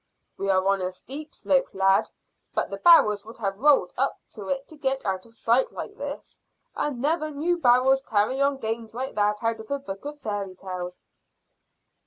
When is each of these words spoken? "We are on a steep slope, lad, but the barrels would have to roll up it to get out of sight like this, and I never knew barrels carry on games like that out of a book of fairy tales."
"We 0.35 0.49
are 0.49 0.65
on 0.65 0.81
a 0.81 0.91
steep 0.91 1.35
slope, 1.35 1.75
lad, 1.75 2.09
but 2.55 2.71
the 2.71 2.77
barrels 2.79 3.23
would 3.23 3.37
have 3.37 3.53
to 3.53 3.59
roll 3.59 3.91
up 3.97 4.19
it 4.35 4.67
to 4.69 4.75
get 4.75 5.05
out 5.05 5.27
of 5.27 5.35
sight 5.35 5.71
like 5.71 5.95
this, 5.95 6.41
and 6.75 7.05
I 7.05 7.09
never 7.11 7.29
knew 7.29 7.57
barrels 7.59 8.01
carry 8.01 8.41
on 8.41 8.57
games 8.57 8.95
like 8.95 9.13
that 9.13 9.43
out 9.43 9.59
of 9.59 9.69
a 9.69 9.77
book 9.77 10.03
of 10.05 10.17
fairy 10.17 10.55
tales." 10.55 11.01